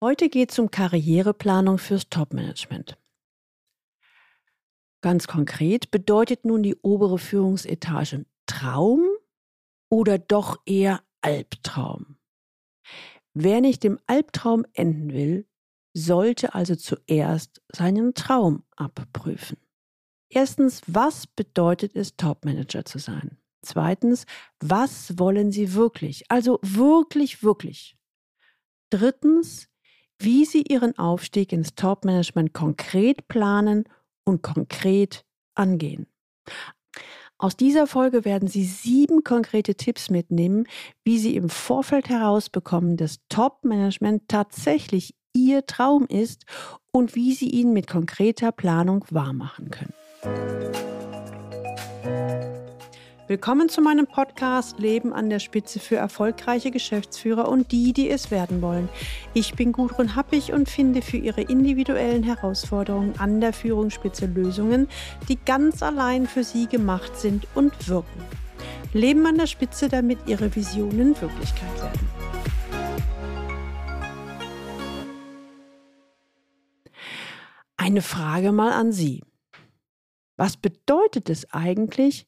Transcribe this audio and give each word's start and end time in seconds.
Heute 0.00 0.28
geht 0.28 0.52
es 0.52 0.58
um 0.60 0.70
Karriereplanung 0.70 1.78
fürs 1.78 2.08
Topmanagement. 2.08 2.96
Ganz 5.00 5.26
konkret, 5.26 5.90
bedeutet 5.90 6.44
nun 6.44 6.62
die 6.62 6.76
obere 6.82 7.18
Führungsetage 7.18 8.24
Traum 8.46 9.04
oder 9.90 10.18
doch 10.18 10.62
eher 10.66 11.02
Albtraum? 11.20 12.16
Wer 13.34 13.60
nicht 13.60 13.84
im 13.84 13.98
Albtraum 14.06 14.64
enden 14.72 15.12
will, 15.12 15.48
sollte 15.94 16.54
also 16.54 16.76
zuerst 16.76 17.60
seinen 17.74 18.14
Traum 18.14 18.62
abprüfen. 18.76 19.56
Erstens, 20.28 20.80
was 20.86 21.26
bedeutet 21.26 21.96
es, 21.96 22.14
Topmanager 22.16 22.84
zu 22.84 23.00
sein? 23.00 23.36
Zweitens, 23.62 24.26
was 24.60 25.18
wollen 25.18 25.50
Sie 25.50 25.74
wirklich? 25.74 26.30
Also 26.30 26.60
wirklich, 26.62 27.42
wirklich. 27.42 27.98
Drittens, 28.90 29.68
wie 30.18 30.44
Sie 30.44 30.62
Ihren 30.62 30.98
Aufstieg 30.98 31.52
ins 31.52 31.74
Topmanagement 31.74 32.52
konkret 32.52 33.28
planen 33.28 33.84
und 34.24 34.42
konkret 34.42 35.24
angehen. 35.54 36.06
Aus 37.40 37.56
dieser 37.56 37.86
Folge 37.86 38.24
werden 38.24 38.48
Sie 38.48 38.64
sieben 38.64 39.22
konkrete 39.22 39.76
Tipps 39.76 40.10
mitnehmen, 40.10 40.66
wie 41.04 41.18
Sie 41.18 41.36
im 41.36 41.48
Vorfeld 41.48 42.08
herausbekommen, 42.08 42.96
dass 42.96 43.20
Top-Management 43.28 44.24
tatsächlich 44.26 45.14
Ihr 45.34 45.64
Traum 45.66 46.06
ist 46.06 46.44
und 46.90 47.14
wie 47.14 47.32
Sie 47.34 47.48
ihn 47.48 47.72
mit 47.72 47.86
konkreter 47.86 48.50
Planung 48.50 49.04
wahrmachen 49.10 49.70
können. 49.70 50.97
Willkommen 53.28 53.68
zu 53.68 53.82
meinem 53.82 54.06
Podcast 54.06 54.78
Leben 54.78 55.12
an 55.12 55.28
der 55.28 55.38
Spitze 55.38 55.80
für 55.80 55.96
erfolgreiche 55.96 56.70
Geschäftsführer 56.70 57.46
und 57.46 57.72
die, 57.72 57.92
die 57.92 58.08
es 58.08 58.30
werden 58.30 58.62
wollen. 58.62 58.88
Ich 59.34 59.52
bin 59.52 59.72
Gudrun 59.72 60.16
Happig 60.16 60.54
und 60.54 60.70
finde 60.70 61.02
für 61.02 61.18
Ihre 61.18 61.42
individuellen 61.42 62.22
Herausforderungen 62.22 63.18
an 63.18 63.42
der 63.42 63.52
Führungsspitze 63.52 64.24
Lösungen, 64.24 64.88
die 65.28 65.36
ganz 65.44 65.82
allein 65.82 66.26
für 66.26 66.42
Sie 66.42 66.68
gemacht 66.68 67.18
sind 67.18 67.46
und 67.54 67.86
wirken. 67.86 68.24
Leben 68.94 69.26
an 69.26 69.36
der 69.36 69.46
Spitze, 69.46 69.90
damit 69.90 70.20
Ihre 70.26 70.56
Visionen 70.56 71.20
Wirklichkeit 71.20 71.82
werden. 71.82 72.08
Eine 77.76 78.00
Frage 78.00 78.52
mal 78.52 78.72
an 78.72 78.90
Sie. 78.90 79.22
Was 80.38 80.56
bedeutet 80.56 81.28
es 81.28 81.52
eigentlich, 81.52 82.26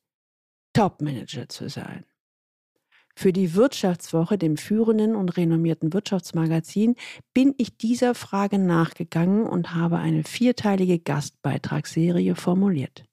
Top-Manager 0.73 1.49
zu 1.49 1.69
sein. 1.69 2.05
Für 3.17 3.33
die 3.33 3.55
Wirtschaftswoche, 3.55 4.39
dem 4.39 4.57
führenden 4.57 5.15
und 5.15 5.37
renommierten 5.37 5.93
Wirtschaftsmagazin, 5.93 6.97
bin 7.35 7.55
ich 7.59 7.77
dieser 7.77 8.15
Frage 8.15 8.59
nachgegangen 8.59 9.47
und 9.47 9.75
habe 9.75 9.99
eine 9.99 10.25
vierteilige 10.25 10.99
Gastbeitragsserie 10.99 12.35
formuliert. 12.35 13.05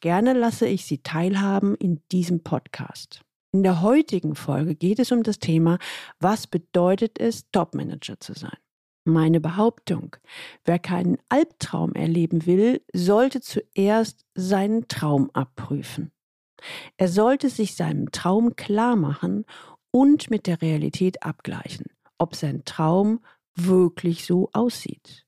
Gerne 0.00 0.32
lasse 0.32 0.66
ich 0.66 0.84
Sie 0.84 0.98
teilhaben 0.98 1.74
in 1.76 2.02
diesem 2.12 2.42
Podcast. 2.42 3.22
In 3.52 3.62
der 3.62 3.80
heutigen 3.80 4.34
Folge 4.34 4.74
geht 4.74 4.98
es 4.98 5.10
um 5.10 5.22
das 5.22 5.38
Thema, 5.38 5.78
was 6.20 6.46
bedeutet 6.46 7.18
es, 7.18 7.50
Topmanager 7.50 8.20
zu 8.20 8.34
sein? 8.34 8.56
Meine 9.04 9.40
Behauptung, 9.40 10.16
wer 10.66 10.78
keinen 10.78 11.16
Albtraum 11.30 11.94
erleben 11.94 12.44
will, 12.44 12.82
sollte 12.92 13.40
zuerst 13.40 14.26
seinen 14.34 14.86
Traum 14.88 15.30
abprüfen. 15.32 16.12
Er 16.96 17.08
sollte 17.08 17.50
sich 17.50 17.74
seinem 17.74 18.12
Traum 18.12 18.56
klar 18.56 18.96
machen 18.96 19.44
und 19.90 20.30
mit 20.30 20.46
der 20.46 20.62
Realität 20.62 21.22
abgleichen, 21.22 21.86
ob 22.18 22.34
sein 22.34 22.64
Traum 22.64 23.20
wirklich 23.54 24.24
so 24.24 24.48
aussieht. 24.52 25.26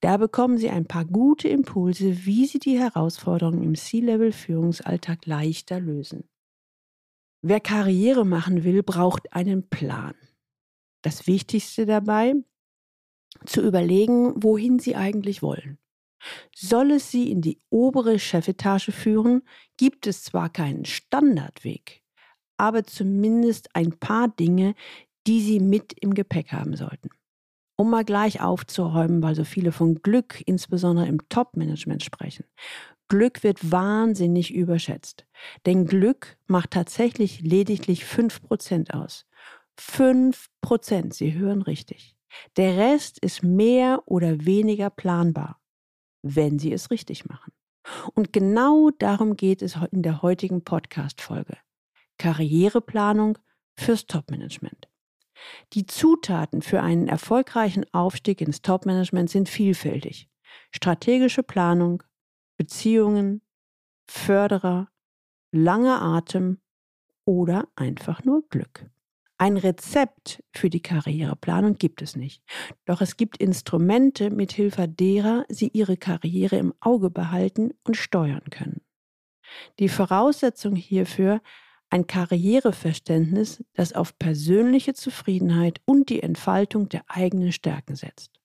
Da 0.02 0.18
bekommen 0.18 0.58
Sie 0.58 0.70
ein 0.70 0.86
paar 0.86 1.06
gute 1.06 1.50
Impulse, 1.50 2.26
wie 2.26 2.46
Sie 2.46 2.60
die 2.60 2.80
Herausforderungen 2.80 3.64
im 3.64 3.76
C-Level-Führungsalltag 3.76 5.26
leichter 5.26 5.80
lösen. 5.80 6.26
Wer 7.46 7.60
Karriere 7.60 8.26
machen 8.26 8.64
will, 8.64 8.84
braucht 8.84 9.34
einen 9.34 9.70
Plan. 9.70 10.16
Das 11.02 11.28
Wichtigste 11.28 11.86
dabei, 11.86 12.36
zu 13.46 13.62
überlegen, 13.62 14.42
wohin 14.42 14.80
Sie 14.80 14.96
eigentlich 14.96 15.42
wollen. 15.42 15.78
Soll 16.56 16.92
es 16.92 17.12
Sie 17.12 17.30
in 17.30 17.42
die 17.42 17.60
obere 17.70 18.18
Chefetage 18.18 18.94
führen, 18.94 19.42
gibt 19.76 20.08
es 20.08 20.24
zwar 20.24 20.50
keinen 20.50 20.86
Standardweg, 20.86 22.02
aber 22.56 22.86
zumindest 22.86 23.76
ein 23.76 23.92
paar 24.00 24.30
Dinge, 24.30 24.74
die 25.28 25.42
Sie 25.42 25.60
mit 25.60 25.92
im 26.00 26.14
Gepäck 26.14 26.54
haben 26.54 26.78
sollten. 26.78 27.10
Um 27.76 27.90
mal 27.90 28.06
gleich 28.06 28.40
aufzuräumen, 28.40 29.22
weil 29.22 29.36
so 29.36 29.44
viele 29.44 29.74
von 29.74 29.96
Glück, 29.96 30.42
insbesondere 30.46 31.08
im 31.08 31.28
Top-Management 31.28 32.04
sprechen. 32.04 32.46
Glück 33.14 33.44
wird 33.44 33.72
wahnsinnig 33.72 34.52
überschätzt. 34.52 35.28
Denn 35.68 35.86
Glück 35.86 36.36
macht 36.48 36.72
tatsächlich 36.72 37.42
lediglich 37.42 38.06
5% 38.06 38.90
aus. 38.90 39.28
5%, 39.80 41.14
Sie 41.14 41.36
hören 41.36 41.62
richtig. 41.62 42.16
Der 42.58 42.76
Rest 42.76 43.20
ist 43.20 43.44
mehr 43.44 44.02
oder 44.08 44.48
weniger 44.48 44.90
planbar, 44.90 45.62
wenn 46.24 46.58
Sie 46.58 46.74
es 46.74 46.90
richtig 46.90 47.26
machen. 47.26 47.54
Und 48.16 48.34
genau 48.34 48.90
darum 48.98 49.36
geht 49.36 49.62
es 49.62 49.78
in 49.92 50.02
der 50.02 50.24
heutigen 50.24 50.64
Podcast-Folge. 50.64 51.58
Karriereplanung 52.18 53.38
fürs 53.78 54.08
Topmanagement. 54.08 54.90
Die 55.74 55.86
Zutaten 55.86 56.64
für 56.64 56.82
einen 56.82 57.08
erfolgreichen 57.08 57.86
Aufstieg 57.94 58.42
ins 58.42 58.64
Topmanagement 58.64 59.30
sind 59.30 59.50
vielfältig. 59.50 60.32
Strategische 60.72 61.44
Planung, 61.44 62.02
Beziehungen, 62.64 63.42
Förderer, 64.10 64.88
langer 65.52 66.02
Atem 66.02 66.62
oder 67.26 67.68
einfach 67.76 68.24
nur 68.24 68.48
Glück. 68.48 68.90
Ein 69.38 69.58
Rezept 69.58 70.42
für 70.54 70.70
die 70.70 70.82
Karriereplanung 70.82 71.76
gibt 71.76 72.02
es 72.02 72.16
nicht. 72.16 72.42
Doch 72.86 73.02
es 73.02 73.18
gibt 73.18 73.36
Instrumente, 73.36 74.30
mithilfe 74.30 74.88
derer 74.88 75.44
Sie 75.50 75.72
Ihre 75.74 75.98
Karriere 75.98 76.56
im 76.56 76.74
Auge 76.80 77.10
behalten 77.10 77.74
und 77.84 77.98
steuern 77.98 78.50
können. 78.50 78.80
Die 79.80 79.90
Voraussetzung 79.90 80.78
hierfür 80.78 81.42
ein 81.90 82.08
Karriereverständnis, 82.08 83.62
das 83.74 83.92
auf 83.92 84.18
persönliche 84.18 84.94
Zufriedenheit 84.94 85.82
und 85.84 86.08
die 86.08 86.24
Entfaltung 86.24 86.88
der 86.88 87.04
eigenen 87.10 87.52
Stärken 87.52 87.98
setzt. 87.98 88.40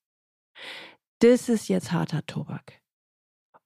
Das 1.21 1.49
ist 1.49 1.69
jetzt 1.69 1.93
harter 1.93 2.27
Tobak. 2.27 2.83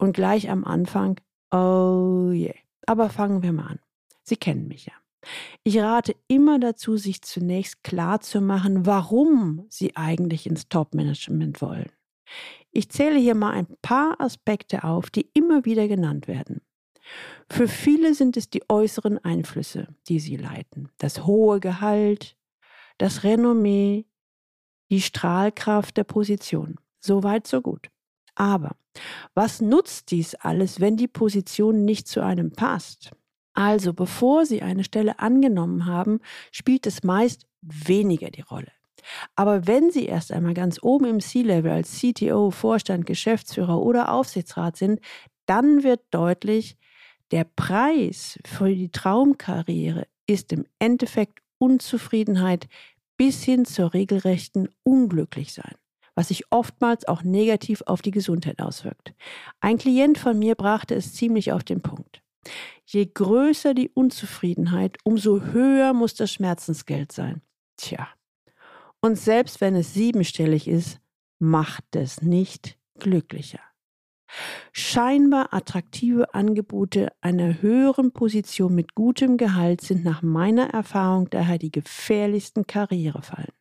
Und 0.03 0.15
gleich 0.15 0.51
am 0.51 0.65
Anfang, 0.65 1.21
oh 1.53 2.33
je. 2.33 2.47
Yeah. 2.47 2.55
Aber 2.87 3.09
fangen 3.09 3.45
wir 3.45 3.53
mal 3.53 3.69
an. 3.69 3.79
Sie 4.25 4.35
kennen 4.35 4.67
mich 4.67 4.87
ja. 4.87 4.95
Ich 5.63 5.79
rate 5.79 6.17
immer 6.27 6.59
dazu, 6.59 6.97
sich 6.97 7.23
zunächst 7.23 7.85
klar 7.85 8.21
zu 8.21 8.41
machen, 8.41 8.85
warum 8.85 9.65
Sie 9.69 9.95
eigentlich 9.95 10.49
ins 10.49 10.69
Top-Management 10.69 11.63
wollen. 11.63 11.93
Ich 12.73 12.89
zähle 12.91 13.17
hier 13.17 13.37
mal 13.37 13.53
ein 13.53 13.69
paar 13.81 14.21
Aspekte 14.21 14.83
auf, 14.83 15.09
die 15.09 15.31
immer 15.35 15.65
wieder 15.65 15.87
genannt 15.87 16.27
werden. 16.27 16.63
Für 17.49 17.69
viele 17.69 18.15
sind 18.15 18.37
es 18.37 18.51
die 18.51 18.69
äußeren 18.69 19.19
Einflüsse, 19.25 19.87
die 20.09 20.19
sie 20.19 20.37
leiten. 20.37 20.89
Das 20.99 21.27
hohe 21.27 21.61
Gehalt, 21.61 22.37
das 22.99 23.23
Renommee, 23.23 24.07
die 24.91 25.01
Strahlkraft 25.01 25.97
der 25.97 26.05
Position. 26.05 26.81
So 26.99 27.23
weit, 27.23 27.47
so 27.47 27.61
gut. 27.61 27.89
Aber 28.35 28.77
was 29.35 29.61
nutzt 29.61 30.11
dies 30.11 30.35
alles, 30.35 30.81
wenn 30.81 30.97
die 30.97 31.09
Position 31.09 31.85
nicht 31.85 32.09
zu 32.09 32.23
einem 32.23 32.53
passt? 32.53 33.13
Also, 33.55 33.93
bevor 33.93 34.47
Sie 34.47 34.63
eine 34.63 34.85
Stelle 34.85 35.19
angenommen 35.19 35.87
haben, 35.87 36.21
spielt 36.51 36.87
es 36.87 37.03
meist 37.03 37.47
weniger 37.61 38.31
die 38.31 38.41
Rolle. 38.41 38.73
Aber 39.35 39.67
wenn 39.67 39.91
Sie 39.91 40.07
erst 40.07 40.33
einmal 40.33 40.55
ganz 40.55 40.79
oben 40.83 41.07
im 41.07 41.21
C-Level 41.21 41.71
als 41.71 42.01
CTO, 42.01 42.51
Vorstand, 42.51 43.05
Geschäftsführer 43.07 43.81
oder 43.81 44.13
Aufsichtsrat 44.13 44.77
sind, 44.77 45.01
dann 45.47 45.83
wird 45.83 46.01
deutlich, 46.11 46.77
der 47.31 47.45
Preis 47.45 48.39
für 48.45 48.75
die 48.75 48.91
Traumkarriere 48.91 50.07
ist 50.27 50.53
im 50.53 50.65
Endeffekt 50.79 51.41
Unzufriedenheit 51.59 52.69
bis 53.17 53.43
hin 53.43 53.65
zur 53.65 53.93
regelrechten 53.93 54.69
Unglücklichsein 54.83 55.75
was 56.15 56.29
sich 56.29 56.45
oftmals 56.51 57.07
auch 57.07 57.23
negativ 57.23 57.83
auf 57.87 58.03
die 58.03 58.11
Gesundheit 58.11 58.61
auswirkt. 58.61 59.15
Ein 59.61 59.79
Klient 59.79 60.19
von 60.19 60.39
mir 60.39 60.55
brachte 60.55 60.95
es 60.95 61.15
ziemlich 61.15 61.53
auf 61.53 61.65
den 61.65 61.81
Punkt. 61.81 62.23
Je 62.85 63.07
größer 63.07 63.75
die 63.75 63.89
Unzufriedenheit, 63.89 64.99
umso 65.05 65.41
höher 65.41 65.93
muss 65.95 66.15
das 66.15 66.33
Schmerzensgeld 66.33 67.13
sein. 67.13 67.41
Tja. 67.77 68.09
Und 69.01 69.17
selbst 69.17 69.61
wenn 69.61 69.75
es 69.75 69.95
siebenstellig 69.95 70.69
ist, 70.69 71.01
macht 71.39 71.97
es 71.97 72.23
nicht 72.23 72.79
glücklicher. 72.99 73.61
Scheinbar 74.73 75.53
attraktive 75.53 76.35
Angebote 76.35 77.13
einer 77.21 77.61
höheren 77.61 78.13
Position 78.13 78.75
mit 78.75 78.95
gutem 78.95 79.37
Gehalt 79.37 79.83
sind 79.83 80.05
nach 80.05 80.23
meiner 80.23 80.71
Erfahrung 80.71 81.29
daher 81.29 81.59
die 81.59 81.71
gefährlichsten 81.71 82.67
Karrierefallen. 82.67 83.53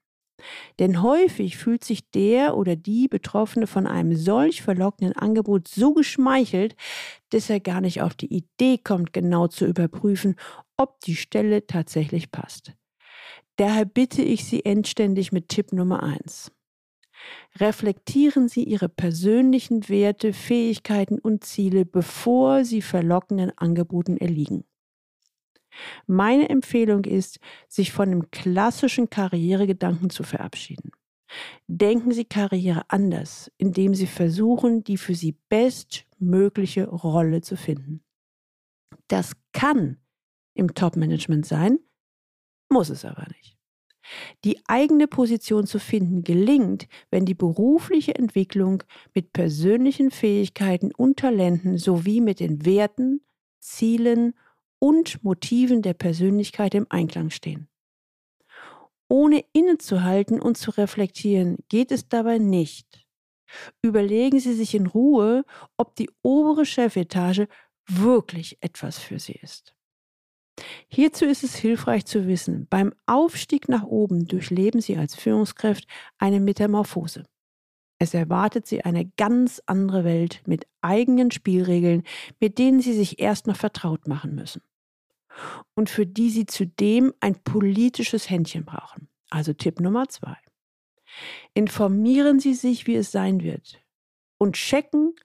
Denn 0.80 1.02
häufig 1.02 1.58
fühlt 1.58 1.84
sich 1.84 2.10
der 2.12 2.58
oder 2.58 2.76
die 2.76 3.08
Betroffene 3.08 3.68
von 3.68 3.88
einem 3.88 4.16
solch 4.16 4.62
verlockenden 4.62 5.16
Angebot 5.16 5.68
so 5.68 5.94
geschmeichelt, 5.94 6.76
dass 7.30 7.50
er 7.50 7.60
gar 7.60 7.82
nicht 7.82 8.02
auf 8.02 8.16
die 8.16 8.34
Idee 8.34 8.78
kommt, 8.78 9.14
genau 9.14 9.48
zu 9.48 9.66
überprüfen, 9.66 10.36
ob 10.78 11.00
die 11.02 11.16
Stelle 11.16 11.68
tatsächlich 11.68 12.32
passt. 12.32 12.74
Daher 13.58 13.86
bitte 13.86 14.22
ich 14.22 14.46
Sie 14.46 14.66
endständig 14.66 15.32
mit 15.32 15.50
Tipp 15.50 15.72
Nummer 15.74 16.02
1. 16.04 16.52
Reflektieren 17.60 18.48
Sie 18.48 18.64
Ihre 18.64 18.90
persönlichen 18.90 19.88
Werte, 19.90 20.34
Fähigkeiten 20.34 21.20
und 21.20 21.44
Ziele, 21.44 21.86
bevor 21.86 22.66
Sie 22.66 22.82
verlockenden 22.82 23.52
Angeboten 23.58 24.18
erliegen. 24.18 24.64
Meine 26.08 26.50
Empfehlung 26.50 27.06
ist, 27.06 27.40
sich 27.68 27.92
von 27.92 28.10
dem 28.10 28.32
klassischen 28.32 29.10
Karrieregedanken 29.10 30.10
zu 30.10 30.24
verabschieden. 30.24 30.92
Denken 31.68 32.12
Sie 32.12 32.26
Karriere 32.26 32.84
anders, 32.90 33.52
indem 33.58 33.96
Sie 33.96 34.08
versuchen, 34.08 34.84
die 34.84 34.98
für 34.98 35.16
Sie 35.16 35.38
bestmögliche 35.50 36.88
Rolle 36.88 37.42
zu 37.42 37.56
finden. 37.56 38.04
Das 39.08 39.34
kann 39.54 39.98
im 40.54 40.74
Top-Management 40.74 41.46
sein, 41.46 41.80
muss 42.70 42.90
es 42.90 43.06
aber 43.06 43.26
nicht. 43.30 43.58
Die 44.44 44.60
eigene 44.66 45.08
Position 45.08 45.68
zu 45.68 45.80
finden 45.80 46.24
gelingt, 46.24 46.88
wenn 47.12 47.26
die 47.26 47.36
berufliche 47.36 48.16
Entwicklung 48.16 48.84
mit 49.14 49.32
persönlichen 49.32 50.12
Fähigkeiten 50.12 50.92
und 50.94 51.20
Talenten 51.20 51.78
sowie 51.78 52.20
mit 52.20 52.40
den 52.40 52.66
Werten, 52.66 53.22
Zielen 53.60 54.34
und 54.82 55.24
Motiven 55.24 55.82
der 55.82 55.94
Persönlichkeit 55.94 56.74
im 56.74 56.88
Einklang 56.90 57.30
stehen. 57.30 57.70
Ohne 59.08 59.44
innezuhalten 59.54 60.42
und 60.42 60.58
zu 60.58 60.72
reflektieren 60.72 61.58
geht 61.70 61.92
es 61.92 62.10
dabei 62.10 62.40
nicht. 62.40 63.06
Überlegen 63.82 64.40
Sie 64.40 64.54
sich 64.54 64.74
in 64.74 64.88
Ruhe, 64.88 65.44
ob 65.78 65.96
die 65.96 66.10
obere 66.24 66.66
Chefetage 66.66 67.48
wirklich 67.88 68.58
etwas 68.62 68.98
für 68.98 69.20
Sie 69.20 69.34
ist. 69.34 69.76
Hierzu 70.88 71.26
ist 71.26 71.44
es 71.44 71.56
hilfreich 71.56 72.06
zu 72.06 72.28
wissen, 72.28 72.68
beim 72.70 72.94
Aufstieg 73.06 73.70
nach 73.70 73.84
oben 73.84 74.26
durchleben 74.26 74.82
Sie 74.82 74.98
als 74.98 75.16
Führungskraft 75.16 75.86
eine 76.18 76.40
Metamorphose. 76.40 77.26
Es 78.00 78.14
erwartet 78.14 78.66
Sie 78.66 78.84
eine 78.84 79.12
ganz 79.18 79.62
andere 79.66 80.04
Welt 80.04 80.42
mit 80.48 80.66
eigenen 80.82 81.32
Spielregeln, 81.32 82.04
mit 82.40 82.58
denen 82.58 82.82
Sie 82.82 82.94
sich 82.94 83.20
erst 83.20 83.46
noch 83.46 83.58
vertraut 83.58 84.08
machen 84.08 84.34
müssen 84.34 84.62
und 85.76 85.90
für 85.90 86.06
die 86.06 86.30
Sie 86.30 86.46
zudem 86.46 87.14
ein 87.20 87.36
politisches 87.44 88.30
Händchen 88.30 88.66
brauchen. 88.66 89.08
Also 89.30 89.54
Tipp 89.54 89.80
Nummer 89.80 90.10
zwei. 90.10 90.38
Informieren 91.54 92.40
Sie 92.40 92.54
sich, 92.54 92.88
wie 92.88 92.96
es 92.96 93.12
sein 93.12 93.42
wird 93.42 93.82
und 94.38 94.56
checken, 94.56 95.16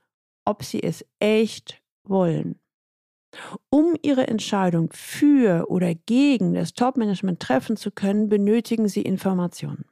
ob 0.45 0.65
Sie 0.65 0.83
es 0.83 1.05
echt 1.19 1.83
wollen. 2.05 2.61
Um 3.71 3.97
Ihre 4.03 4.27
Entscheidung 4.27 4.91
für 4.93 5.71
oder 5.71 5.95
gegen 5.95 6.55
das 6.55 6.73
Topmanagement 6.73 7.41
treffen 7.41 7.77
zu 7.77 7.91
können, 7.91 8.29
benötigen 8.29 8.89
Sie 8.89 9.03
Informationen. 9.03 9.85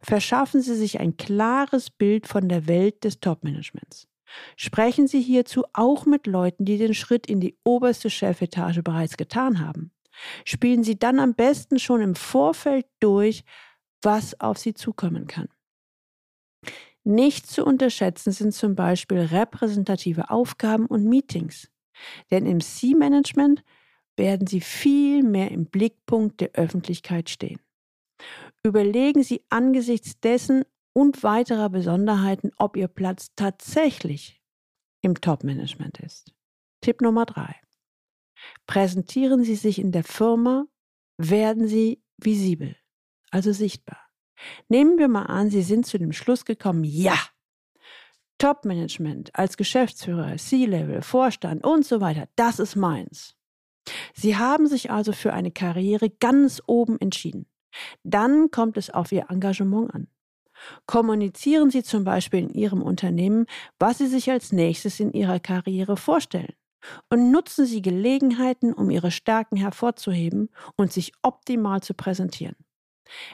Verschaffen 0.00 0.62
Sie 0.62 0.74
sich 0.74 1.00
ein 1.00 1.16
klares 1.16 1.90
Bild 1.90 2.26
von 2.26 2.48
der 2.48 2.66
Welt 2.66 3.04
des 3.04 3.20
Topmanagements. 3.20 4.07
Sprechen 4.56 5.06
Sie 5.06 5.20
hierzu 5.20 5.64
auch 5.72 6.06
mit 6.06 6.26
Leuten, 6.26 6.64
die 6.64 6.78
den 6.78 6.94
Schritt 6.94 7.26
in 7.26 7.40
die 7.40 7.56
oberste 7.64 8.10
Chefetage 8.10 8.82
bereits 8.82 9.16
getan 9.16 9.60
haben. 9.60 9.92
Spielen 10.44 10.82
Sie 10.82 10.98
dann 10.98 11.20
am 11.20 11.34
besten 11.34 11.78
schon 11.78 12.00
im 12.00 12.14
Vorfeld 12.14 12.86
durch, 13.00 13.44
was 14.02 14.38
auf 14.40 14.58
Sie 14.58 14.74
zukommen 14.74 15.26
kann. 15.26 15.48
Nicht 17.04 17.46
zu 17.46 17.64
unterschätzen 17.64 18.32
sind 18.32 18.52
zum 18.52 18.74
Beispiel 18.74 19.20
repräsentative 19.20 20.30
Aufgaben 20.30 20.86
und 20.86 21.04
Meetings. 21.04 21.70
Denn 22.30 22.46
im 22.46 22.60
C-Management 22.60 23.64
werden 24.16 24.46
Sie 24.46 24.60
viel 24.60 25.22
mehr 25.22 25.50
im 25.50 25.66
Blickpunkt 25.66 26.40
der 26.40 26.50
Öffentlichkeit 26.52 27.30
stehen. 27.30 27.60
Überlegen 28.62 29.22
Sie 29.22 29.42
angesichts 29.48 30.20
dessen, 30.20 30.64
und 30.98 31.22
weiterer 31.22 31.68
Besonderheiten, 31.68 32.50
ob 32.56 32.76
Ihr 32.76 32.88
Platz 32.88 33.30
tatsächlich 33.36 34.42
im 35.00 35.20
Top-Management 35.20 36.00
ist. 36.00 36.34
Tipp 36.80 37.02
Nummer 37.02 37.24
drei. 37.24 37.54
Präsentieren 38.66 39.44
Sie 39.44 39.54
sich 39.54 39.78
in 39.78 39.92
der 39.92 40.02
Firma, 40.02 40.66
werden 41.16 41.68
Sie 41.68 42.02
visibel, 42.16 42.74
also 43.30 43.52
sichtbar. 43.52 44.08
Nehmen 44.68 44.98
wir 44.98 45.06
mal 45.06 45.26
an, 45.26 45.50
Sie 45.50 45.62
sind 45.62 45.86
zu 45.86 45.98
dem 45.98 46.12
Schluss 46.12 46.44
gekommen, 46.44 46.82
ja, 46.82 47.16
Top-Management 48.38 49.36
als 49.36 49.56
Geschäftsführer, 49.56 50.36
C-Level, 50.36 51.02
Vorstand 51.02 51.64
und 51.64 51.86
so 51.86 52.00
weiter, 52.00 52.28
das 52.34 52.58
ist 52.58 52.74
meins. 52.74 53.36
Sie 54.14 54.36
haben 54.36 54.66
sich 54.66 54.90
also 54.90 55.12
für 55.12 55.32
eine 55.32 55.52
Karriere 55.52 56.10
ganz 56.10 56.60
oben 56.66 57.00
entschieden. 57.00 57.46
Dann 58.02 58.50
kommt 58.50 58.76
es 58.76 58.90
auf 58.90 59.12
Ihr 59.12 59.26
Engagement 59.30 59.94
an. 59.94 60.08
Kommunizieren 60.86 61.70
Sie 61.70 61.82
zum 61.82 62.04
Beispiel 62.04 62.40
in 62.40 62.50
Ihrem 62.50 62.82
Unternehmen, 62.82 63.46
was 63.78 63.98
Sie 63.98 64.06
sich 64.06 64.30
als 64.30 64.52
nächstes 64.52 65.00
in 65.00 65.12
Ihrer 65.12 65.40
Karriere 65.40 65.96
vorstellen. 65.96 66.54
Und 67.10 67.30
nutzen 67.30 67.66
Sie 67.66 67.82
Gelegenheiten, 67.82 68.72
um 68.72 68.90
Ihre 68.90 69.10
Stärken 69.10 69.56
hervorzuheben 69.56 70.48
und 70.76 70.92
sich 70.92 71.12
optimal 71.22 71.82
zu 71.82 71.94
präsentieren. 71.94 72.56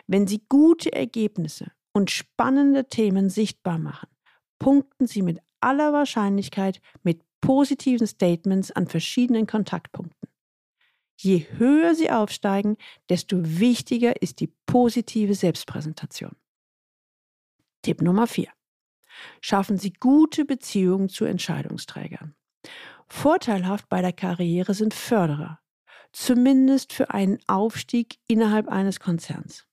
Wenn 0.07 0.27
Sie 0.27 0.43
gute 0.49 0.93
Ergebnisse 0.93 1.73
und 1.93 2.11
spannende 2.11 2.89
Themen 2.89 3.29
sichtbar 3.29 3.79
machen, 3.79 4.09
punkten 4.59 5.07
Sie 5.07 5.23
mit 5.23 5.41
aller 5.61 5.93
Wahrscheinlichkeit 5.93 6.81
mit 7.03 7.23
positiven 7.41 8.07
Statements 8.07 8.71
an 8.71 8.87
verschiedenen 8.87 9.47
Kontaktpunkten. 9.47 10.29
Je 11.17 11.47
höher 11.59 11.95
Sie 11.95 12.11
aufsteigen, 12.11 12.77
desto 13.09 13.39
wichtiger 13.43 14.21
ist 14.23 14.41
die 14.41 14.53
positive 14.67 15.35
Selbstpräsentation. 15.35 16.35
Tipp 17.85 18.01
Nummer 18.01 18.27
4. 18.27 18.49
Schaffen 19.43 19.77
Sie 19.77 19.93
gute 19.93 20.47
Beziehungen 20.47 21.11
zu 21.11 21.27
Entscheidungsträgern. 21.27 22.35
Vorteilhaft 23.09 23.91
bei 23.91 24.01
der 24.01 24.15
Karriere 24.15 24.73
sind 24.73 24.95
Förderer, 24.95 25.61
zumindest 26.11 26.95
für 26.95 27.13
einen 27.13 27.39
Aufstieg 27.47 28.19
innerhalb 28.27 28.69
eines 28.69 29.01
Konzerns. 29.01 29.67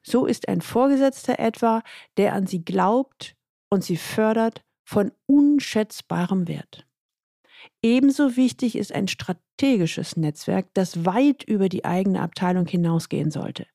So 0.00 0.26
ist 0.26 0.48
ein 0.48 0.60
Vorgesetzter 0.60 1.40
etwa, 1.40 1.82
der 2.16 2.34
an 2.34 2.46
Sie 2.46 2.64
glaubt 2.64 3.34
und 3.68 3.82
Sie 3.82 3.96
fördert, 3.96 4.62
von 4.84 5.10
unschätzbarem 5.26 6.46
Wert. 6.46 6.86
Ebenso 7.82 8.36
wichtig 8.36 8.76
ist 8.76 8.92
ein 8.92 9.08
strategisches 9.08 10.16
Netzwerk, 10.16 10.68
das 10.74 11.04
weit 11.04 11.42
über 11.42 11.68
die 11.68 11.84
eigene 11.84 12.20
Abteilung 12.20 12.66
hinausgehen 12.66 13.30
sollte. 13.30 13.66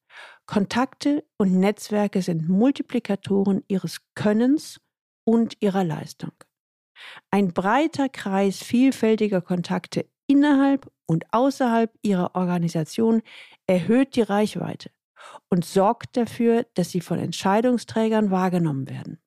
Kontakte 0.45 1.23
und 1.37 1.59
Netzwerke 1.59 2.21
sind 2.21 2.47
Multiplikatoren 2.47 3.63
ihres 3.67 4.01
Könnens 4.13 4.79
und 5.23 5.57
ihrer 5.59 5.83
Leistung. 5.83 6.33
Ein 7.31 7.53
breiter 7.53 8.09
Kreis 8.09 8.63
vielfältiger 8.63 9.41
Kontakte 9.41 10.07
innerhalb 10.27 10.91
und 11.05 11.25
außerhalb 11.31 11.91
ihrer 12.01 12.35
Organisation 12.35 13.21
erhöht 13.67 14.15
die 14.15 14.21
Reichweite 14.21 14.91
und 15.49 15.65
sorgt 15.65 16.17
dafür, 16.17 16.65
dass 16.75 16.91
sie 16.91 17.01
von 17.01 17.19
Entscheidungsträgern 17.19 18.31
wahrgenommen 18.31 18.89
werden. 18.89 19.19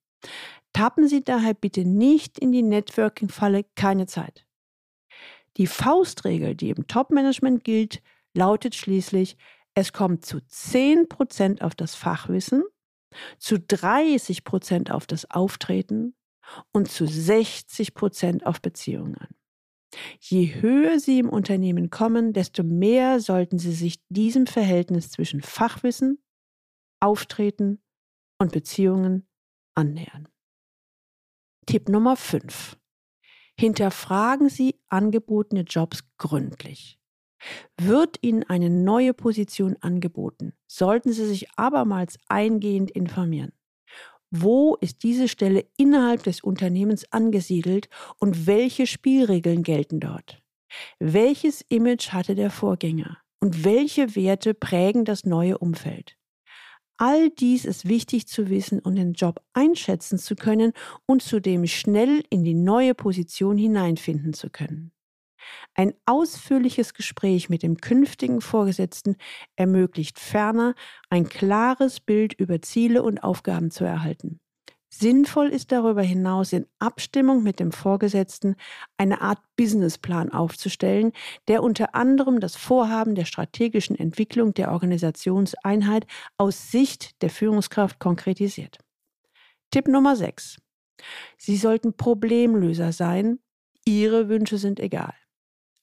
Tappen 0.73 1.07
Sie 1.07 1.23
daher 1.23 1.53
bitte 1.53 1.83
nicht 1.83 2.39
in 2.39 2.51
die 2.51 2.61
Networking-Falle, 2.61 3.65
keine 3.75 4.05
Zeit. 4.05 4.45
Die 5.57 5.67
Faustregel, 5.67 6.55
die 6.55 6.69
im 6.69 6.87
Top-Management 6.87 7.63
gilt, 7.63 8.01
lautet 8.33 8.75
schließlich, 8.75 9.35
es 9.79 9.93
kommt 9.93 10.25
zu 10.25 10.37
10% 10.37 11.61
auf 11.61 11.75
das 11.75 11.95
Fachwissen, 11.95 12.63
zu 13.37 13.55
30% 13.55 14.91
auf 14.91 15.07
das 15.07 15.29
Auftreten 15.29 16.15
und 16.71 16.89
zu 16.89 17.05
60% 17.05 18.43
auf 18.43 18.61
Beziehungen 18.61 19.15
an. 19.15 19.29
Je 20.19 20.61
höher 20.61 20.99
Sie 20.99 21.19
im 21.19 21.29
Unternehmen 21.29 21.89
kommen, 21.89 22.33
desto 22.33 22.63
mehr 22.63 23.19
sollten 23.19 23.57
Sie 23.57 23.71
sich 23.71 23.99
diesem 24.09 24.45
Verhältnis 24.45 25.09
zwischen 25.11 25.41
Fachwissen, 25.41 26.21
Auftreten 26.99 27.81
und 28.37 28.51
Beziehungen 28.51 29.27
annähern. 29.73 30.27
Tipp 31.65 31.89
Nummer 31.89 32.15
5. 32.15 32.77
Hinterfragen 33.57 34.49
Sie 34.49 34.79
angebotene 34.89 35.61
Jobs 35.61 36.03
gründlich. 36.17 36.98
Wird 37.77 38.17
Ihnen 38.21 38.43
eine 38.43 38.69
neue 38.69 39.13
Position 39.13 39.77
angeboten, 39.81 40.53
sollten 40.67 41.13
Sie 41.13 41.25
sich 41.25 41.47
abermals 41.57 42.17
eingehend 42.27 42.91
informieren. 42.91 43.51
wo 44.31 44.75
ist 44.75 45.03
diese 45.03 45.27
Stelle 45.27 45.65
innerhalb 45.77 46.23
des 46.23 46.41
Unternehmens 46.41 47.11
angesiedelt 47.11 47.89
und 48.19 48.45
welche 48.47 48.85
Spielregeln 48.87 49.63
gelten 49.63 49.99
dort? 49.99 50.41
Welches 50.99 51.61
Image 51.69 52.09
hatte 52.09 52.35
der 52.35 52.51
Vorgänger 52.51 53.17
und 53.39 53.63
welche 53.63 54.15
Werte 54.15 54.53
prägen 54.53 55.05
das 55.05 55.25
neue 55.25 55.57
Umfeld? 55.57 56.15
All 56.97 57.29
dies 57.29 57.65
ist 57.65 57.87
wichtig 57.87 58.27
zu 58.27 58.49
wissen 58.49 58.79
und 58.79 58.95
den 58.95 59.13
Job 59.13 59.41
einschätzen 59.53 60.17
zu 60.19 60.35
können 60.35 60.73
und 61.05 61.23
zudem 61.23 61.65
schnell 61.65 62.23
in 62.29 62.43
die 62.43 62.53
neue 62.53 62.93
Position 62.93 63.57
hineinfinden 63.57 64.33
zu 64.33 64.49
können. 64.49 64.91
Ein 65.75 65.93
ausführliches 66.05 66.93
Gespräch 66.93 67.49
mit 67.49 67.63
dem 67.63 67.77
künftigen 67.77 68.41
Vorgesetzten 68.41 69.15
ermöglicht 69.55 70.19
ferner, 70.19 70.75
ein 71.09 71.29
klares 71.29 71.99
Bild 71.99 72.33
über 72.33 72.61
Ziele 72.61 73.03
und 73.03 73.23
Aufgaben 73.23 73.71
zu 73.71 73.85
erhalten. 73.85 74.39
Sinnvoll 74.91 75.49
ist 75.49 75.71
darüber 75.71 76.01
hinaus 76.01 76.51
in 76.51 76.65
Abstimmung 76.79 77.43
mit 77.43 77.59
dem 77.59 77.71
Vorgesetzten 77.71 78.55
eine 78.97 79.21
Art 79.21 79.39
Businessplan 79.55 80.31
aufzustellen, 80.31 81.11
der 81.47 81.61
unter 81.61 81.93
anderem 81.93 82.39
das 82.39 82.55
Vorhaben 82.55 83.13
der 83.13 83.25
strategischen 83.25 83.95
Entwicklung 83.95 84.55
der 84.55 84.71
Organisationseinheit 84.71 86.07
aus 86.37 86.71
Sicht 86.71 87.21
der 87.21 87.29
Führungskraft 87.29 87.99
konkretisiert. 87.99 88.79
Tipp 89.69 89.87
Nummer 89.87 90.15
6. 90.15 90.57
Sie 91.37 91.57
sollten 91.57 91.95
Problemlöser 91.95 92.91
sein. 92.91 93.39
Ihre 93.85 94.27
Wünsche 94.27 94.57
sind 94.57 94.79
egal. 94.79 95.13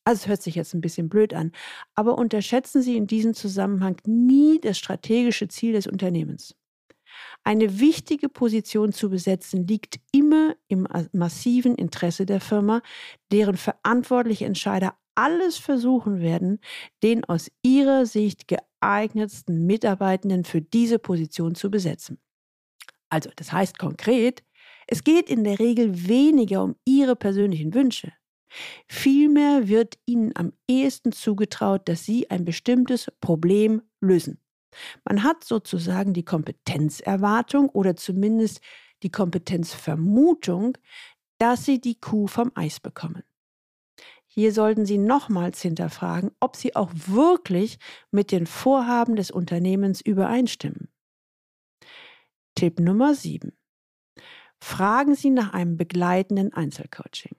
Also 0.07 0.21
es 0.21 0.29
hört 0.29 0.43
sich 0.43 0.55
jetzt 0.55 0.73
ein 0.73 0.81
bisschen 0.81 1.09
blöd 1.09 1.35
an, 1.35 1.51
aber 1.97 2.17
unterschätzen 2.17 2.81
Sie 2.81 2.97
in 2.97 3.09
diesem 3.09 3.35
Zusammenhang 3.35 3.97
nie 4.07 4.61
das 4.61 4.79
strategische 4.79 5.49
Ziel 5.49 5.73
des 5.73 5.89
Unternehmens. 5.89 6.55
Eine 7.43 7.81
wichtige 7.81 8.29
Position 8.29 8.93
zu 8.93 9.11
besetzen 9.11 9.67
liegt 9.67 9.99
immer 10.13 10.55
im 10.69 10.87
massiven 11.13 11.75
Interesse 11.75 12.25
der 12.25 12.41
Firma, 12.41 12.83
deren 13.33 13.57
verantwortliche 13.57 14.45
Entscheider 14.45 14.97
alles 15.17 15.59
versuchen 15.59 16.21
werden, 16.21 16.61
den 17.03 17.25
aus 17.25 17.51
ihrer 17.63 18.07
Sicht 18.07 18.47
geeignetsten 18.47 19.67
Mitarbeitenden 19.67 20.45
für 20.45 20.61
diese 20.61 21.01
Position 21.01 21.57
zu 21.57 21.69
besetzen. 21.69 22.21
Also, 23.09 23.31
das 23.35 23.51
heißt 23.51 23.79
konkret, 23.81 24.45
es 24.87 25.03
geht 25.03 25.29
in 25.31 25.43
der 25.43 25.59
Regel 25.59 26.07
weniger 26.07 26.63
um 26.63 26.77
ihre 26.85 27.17
persönlichen 27.17 27.75
Wünsche. 27.75 28.13
Vielmehr 28.89 29.69
wird 29.69 29.99
ihnen 30.07 30.33
am 30.37 30.53
ehesten 30.69 31.13
zugetraut, 31.13 31.89
dass 31.89 32.05
sie 32.05 32.31
ein 32.31 32.45
bestimmtes 32.45 33.11
Problem 33.21 33.83
lösen. 34.01 34.41
Man 35.05 35.23
hat 35.23 35.45
sozusagen 35.45 36.13
die 36.13 36.25
Kompetenzerwartung 36.25 37.69
oder 37.71 37.97
zumindest 37.97 38.61
die 39.03 39.11
Kompetenzvermutung, 39.11 40.77
dass 41.39 41.65
sie 41.65 41.81
die 41.81 42.01
Kuh 42.01 42.27
vom 42.27 42.53
Eis 42.55 42.81
bekommen. 42.81 43.23
Hier 44.39 44.53
sollten 44.53 44.85
Sie 44.85 44.99
nochmals 44.99 45.63
hinterfragen, 45.63 46.31
ob 46.41 46.57
Sie 46.57 46.77
auch 46.77 46.91
wirklich 46.93 47.79
mit 48.11 48.33
den 48.33 48.47
Vorhaben 48.47 49.17
des 49.17 49.31
Unternehmens 49.31 50.03
übereinstimmen. 50.03 50.89
Tipp 52.55 52.79
Nummer 52.79 53.15
7. 53.15 53.57
Fragen 54.61 55.15
Sie 55.15 55.31
nach 55.31 55.55
einem 55.55 55.79
begleitenden 55.79 56.53
Einzelcoaching. 56.53 57.35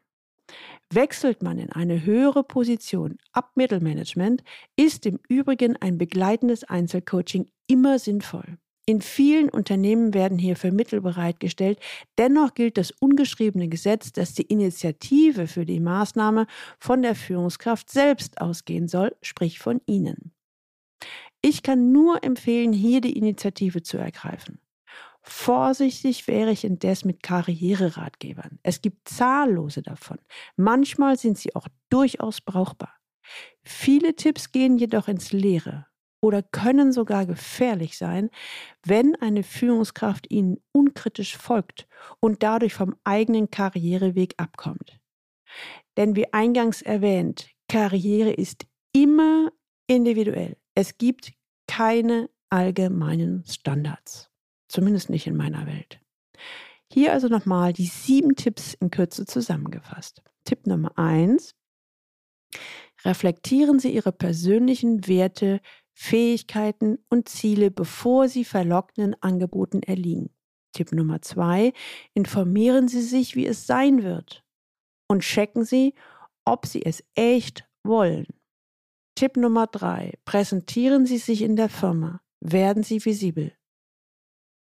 Wechselt 0.94 1.44
man 1.44 1.60
in 1.60 1.72
eine 1.72 2.06
höhere 2.06 2.44
Position 2.44 3.18
ab 3.34 3.52
Mittelmanagement, 3.56 4.44
ist 4.78 5.06
im 5.06 5.20
Übrigen 5.28 5.76
ein 5.76 5.98
begleitendes 5.98 6.64
Einzelcoaching 6.64 7.50
immer 7.68 8.00
sinnvoll. 8.00 8.58
In 8.90 9.02
vielen 9.02 9.50
Unternehmen 9.50 10.14
werden 10.14 10.38
hierfür 10.38 10.72
Mittel 10.72 11.02
bereitgestellt. 11.02 11.78
Dennoch 12.18 12.54
gilt 12.54 12.78
das 12.78 12.92
ungeschriebene 12.92 13.68
Gesetz, 13.68 14.14
dass 14.14 14.34
die 14.34 14.44
Initiative 14.44 15.48
für 15.48 15.66
die 15.66 15.82
Maßnahme 15.82 16.48
von 16.80 17.02
der 17.02 17.16
Führungskraft 17.16 17.90
selbst 17.90 18.40
ausgehen 18.40 18.88
soll, 18.88 19.14
sprich 19.22 19.60
von 19.60 19.82
Ihnen. 19.88 20.32
Ich 21.42 21.64
kann 21.64 21.92
nur 21.92 22.24
empfehlen, 22.24 22.72
hier 22.72 23.02
die 23.02 23.18
Initiative 23.18 23.84
zu 23.84 23.98
ergreifen. 23.98 24.62
Vorsichtig 25.30 26.26
wäre 26.28 26.52
ich 26.52 26.64
indes 26.64 27.04
mit 27.04 27.22
Karriereratgebern. 27.22 28.60
Es 28.64 28.82
gibt 28.82 29.10
zahllose 29.10 29.82
davon. 29.82 30.20
Manchmal 30.56 31.18
sind 31.18 31.38
sie 31.38 31.54
auch 31.54 31.68
durchaus 31.90 32.40
brauchbar. 32.40 32.94
Viele 33.62 34.16
Tipps 34.16 34.54
gehen 34.54 34.78
jedoch 34.78 35.10
ins 35.10 35.34
Leere 35.34 35.86
oder 36.22 36.42
können 36.42 36.94
sogar 36.94 37.26
gefährlich 37.26 37.98
sein, 37.98 38.30
wenn 38.86 39.16
eine 39.18 39.44
Führungskraft 39.44 40.32
ihnen 40.32 40.64
unkritisch 40.72 41.36
folgt 41.36 41.90
und 42.22 42.42
dadurch 42.42 42.74
vom 42.74 42.96
eigenen 43.04 43.52
Karriereweg 43.52 44.34
abkommt. 44.38 44.98
Denn 45.98 46.16
wie 46.16 46.32
eingangs 46.34 46.82
erwähnt, 46.82 47.50
Karriere 47.68 48.32
ist 48.32 48.66
immer 48.94 49.52
individuell. 49.88 50.56
Es 50.74 50.98
gibt 50.98 51.34
keine 51.68 52.30
allgemeinen 52.50 53.44
Standards. 53.46 54.27
Zumindest 54.68 55.10
nicht 55.10 55.28
in 55.28 55.36
meiner 55.36 55.66
Welt. 55.66 56.00
Hier 56.92 57.14
also 57.14 57.28
nochmal 57.28 57.74
die 57.74 57.86
sieben 57.86 58.36
Tipps 58.36 58.74
in 58.76 58.92
Kürze 58.92 59.26
zusammengefasst. 59.26 60.22
Tipp 60.46 60.66
Nummer 60.68 60.98
eins. 60.98 61.54
Reflektieren 63.04 63.80
Sie 63.80 63.94
Ihre 63.94 64.12
persönlichen 64.12 65.08
Werte, 65.08 65.62
Fähigkeiten 65.94 67.00
und 67.10 67.28
Ziele, 67.28 67.72
bevor 67.72 68.30
Sie 68.30 68.46
verlockenden 68.46 69.16
Angeboten 69.22 69.84
erliegen. 69.84 70.30
Tipp 70.74 70.92
Nummer 70.92 71.22
zwei. 71.22 71.74
Informieren 72.14 72.88
Sie 72.88 73.02
sich, 73.02 73.36
wie 73.36 73.48
es 73.48 73.68
sein 73.68 74.04
wird. 74.04 74.44
Und 75.08 75.22
checken 75.22 75.66
Sie, 75.66 75.94
ob 76.46 76.66
Sie 76.66 76.86
es 76.86 77.04
echt 77.16 77.68
wollen. 77.84 78.28
Tipp 79.16 79.38
Nummer 79.38 79.68
drei. 79.68 80.14
Präsentieren 80.26 81.06
Sie 81.06 81.18
sich 81.18 81.42
in 81.42 81.56
der 81.56 81.70
Firma. 81.70 82.22
Werden 82.40 82.84
Sie 82.84 83.04
visibel. 83.04 83.54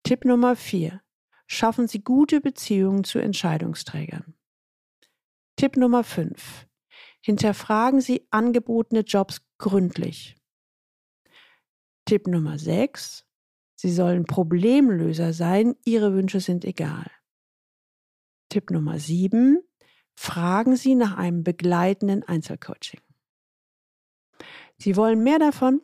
Tipp 0.09 0.25
Nummer 0.25 0.55
4. 0.55 1.03
Schaffen 1.45 1.87
Sie 1.87 2.03
gute 2.03 2.41
Beziehungen 2.41 3.03
zu 3.03 3.19
Entscheidungsträgern. 3.19 4.33
Tipp 5.55 5.77
Nummer 5.77 6.03
5. 6.03 6.65
Hinterfragen 7.21 8.01
Sie 8.01 8.27
angebotene 8.31 9.01
Jobs 9.01 9.43
gründlich. 9.59 10.35
Tipp 12.05 12.25
Nummer 12.25 12.57
6. 12.57 13.23
Sie 13.75 13.91
sollen 13.91 14.25
Problemlöser 14.25 15.31
sein, 15.31 15.75
Ihre 15.85 16.11
Wünsche 16.15 16.39
sind 16.39 16.65
egal. 16.65 17.11
Tipp 18.49 18.71
Nummer 18.71 18.97
7. 18.97 19.59
Fragen 20.15 20.75
Sie 20.75 20.95
nach 20.95 21.17
einem 21.17 21.43
begleitenden 21.43 22.23
Einzelcoaching. 22.23 23.01
Sie 24.79 24.95
wollen 24.95 25.21
mehr 25.21 25.37
davon? 25.37 25.83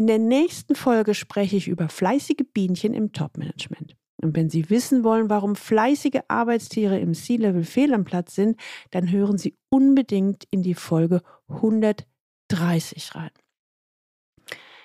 In 0.00 0.06
der 0.06 0.18
nächsten 0.18 0.76
Folge 0.76 1.12
spreche 1.12 1.56
ich 1.56 1.68
über 1.68 1.90
fleißige 1.90 2.46
Bienchen 2.54 2.94
im 2.94 3.12
Top-Management. 3.12 3.98
Und 4.22 4.34
wenn 4.34 4.48
Sie 4.48 4.70
wissen 4.70 5.04
wollen, 5.04 5.28
warum 5.28 5.56
fleißige 5.56 6.20
Arbeitstiere 6.26 6.98
im 6.98 7.12
C-Level 7.12 7.64
fehl 7.64 7.92
am 7.92 8.04
Platz 8.06 8.34
sind, 8.34 8.58
dann 8.92 9.10
hören 9.10 9.36
Sie 9.36 9.58
unbedingt 9.68 10.44
in 10.50 10.62
die 10.62 10.72
Folge 10.72 11.20
130 11.48 13.14
rein. 13.14 13.28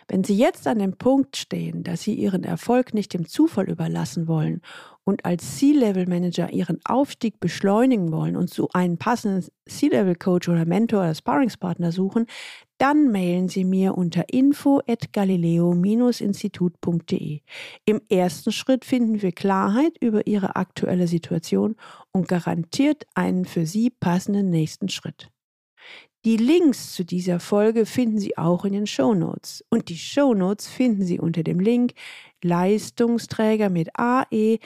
Wenn 0.10 0.26
Sie 0.26 0.36
jetzt 0.36 0.68
an 0.68 0.80
dem 0.80 0.98
Punkt 0.98 1.38
stehen, 1.38 1.84
dass 1.84 2.02
Sie 2.02 2.14
Ihren 2.14 2.44
Erfolg 2.44 2.94
nicht 2.94 3.14
dem 3.14 3.26
Zufall 3.26 3.70
überlassen 3.70 4.28
wollen 4.28 4.62
und 5.06 5.24
als 5.24 5.58
C-Level-Manager 5.58 6.52
Ihren 6.52 6.80
Aufstieg 6.84 7.40
beschleunigen 7.40 8.12
wollen 8.12 8.36
und 8.36 8.50
so 8.50 8.68
einen 8.74 8.98
passenden 8.98 9.48
C-Level-Coach 9.66 10.50
oder 10.50 10.66
Mentor 10.66 11.00
oder 11.00 11.16
Sparringspartner 11.16 11.94
suchen, 11.94 12.28
dann 12.86 13.12
mailen 13.12 13.50
Sie 13.50 13.66
mir 13.66 13.98
unter 13.98 14.32
info 14.32 14.80
at 14.86 15.12
galileo-institut.de. 15.12 17.42
Im 17.84 18.02
ersten 18.10 18.52
Schritt 18.52 18.86
finden 18.86 19.24
wir 19.24 19.32
Klarheit 19.32 19.98
über 20.02 20.28
Ihre 20.28 20.56
aktuelle 20.56 21.08
Situation 21.08 21.78
und 22.12 22.28
garantiert 22.28 23.08
einen 23.16 23.46
für 23.46 23.66
Sie 23.66 23.90
passenden 23.90 24.52
nächsten 24.52 24.90
Schritt. 24.90 25.32
Die 26.26 26.38
Links 26.38 26.94
zu 26.94 27.04
dieser 27.04 27.40
Folge 27.40 27.88
finden 27.88 28.20
Sie 28.20 28.38
auch 28.38 28.66
in 28.66 28.74
den 28.74 28.86
Show 28.86 29.16
Notes. 29.16 29.66
Und 29.72 29.90
die 29.90 29.98
Show 29.98 30.36
Notes 30.36 30.68
finden 30.68 31.06
Sie 31.06 31.20
unter 31.20 31.42
dem 31.42 31.60
Link 31.60 31.96
Leistungsträger 32.44 33.72
mit 33.72 33.90
ae-blog.de 33.98 34.60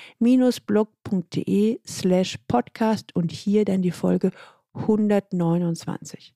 slash 1.87 2.37
podcast 2.49 3.15
und 3.15 3.31
hier 3.31 3.63
dann 3.63 3.81
die 3.81 3.91
Folge 3.91 4.31
129. 4.73 6.35